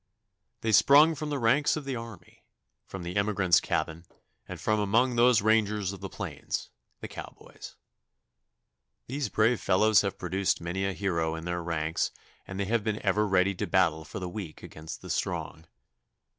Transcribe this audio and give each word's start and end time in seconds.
They 0.61 0.71
sprung 0.71 1.13
from 1.13 1.29
the 1.29 1.37
ranks 1.37 1.75
of 1.77 1.85
the 1.85 1.95
army, 1.95 2.43
from 2.87 3.03
the 3.03 3.15
emigrant's 3.17 3.59
cabin, 3.59 4.07
and 4.47 4.59
from 4.59 4.79
among 4.79 5.15
those 5.15 5.43
rangers 5.43 5.93
of 5.93 6.01
the 6.01 6.09
plains, 6.09 6.71
the 7.01 7.07
cowboys. 7.07 7.75
These 9.05 9.29
brave 9.29 9.61
fellows 9.61 10.01
have 10.01 10.17
produced 10.17 10.59
many 10.59 10.85
a 10.87 10.93
hero 10.93 11.35
in 11.35 11.45
their 11.45 11.61
ranks, 11.61 12.09
and 12.47 12.59
they 12.59 12.65
have 12.65 12.83
been 12.83 12.99
ever 13.05 13.27
ready 13.27 13.53
to 13.53 13.67
battle 13.67 14.03
for 14.03 14.17
the 14.17 14.27
weak 14.27 14.63
against 14.63 15.03
the 15.03 15.09
strong. 15.11 15.67